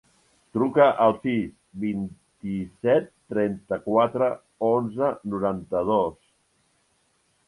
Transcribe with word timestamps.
Truca 0.57 0.85
al 1.03 1.11
sis, 1.25 1.49
vint-i-set, 1.83 3.11
trenta-quatre, 3.33 4.31
onze, 4.71 5.11
noranta-dos. 5.35 6.17